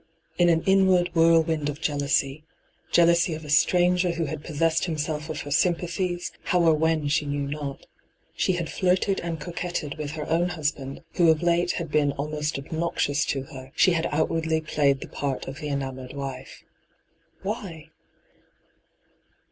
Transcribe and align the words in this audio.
In 0.39 0.49
an 0.49 0.63
inward 0.63 1.11
whirlwind 1.13 1.69
of 1.69 1.79
jealouey— 1.79 2.41
jealousy 2.91 3.35
of 3.35 3.45
a 3.45 3.51
stranger 3.51 4.09
who 4.13 4.25
had 4.25 4.43
possessed 4.43 4.85
himself 4.85 5.29
of 5.29 5.41
her 5.41 5.51
sympathies, 5.51 6.31
how 6.45 6.63
or 6.63 6.73
when 6.73 7.07
she 7.07 7.27
knew 7.27 7.47
not— 7.47 7.85
she 8.35 8.53
had 8.53 8.71
flirted 8.71 9.19
and 9.19 9.39
coquetted 9.39 9.99
with 9.99 10.09
her 10.13 10.27
own 10.27 10.49
husband, 10.49 11.03
who 11.17 11.29
of 11.29 11.43
late 11.43 11.73
had 11.73 11.91
been 11.91 12.13
almost 12.13 12.57
obnoxious 12.57 13.23
to 13.25 13.43
her; 13.43 13.71
she 13.75 13.91
had 13.91 14.09
outwardly 14.11 14.59
played 14.59 15.01
the 15.01 15.07
part 15.07 15.47
of 15.47 15.59
the 15.59 15.67
enamoured 15.67 16.13
wife. 16.13 16.63
Why 17.43 17.91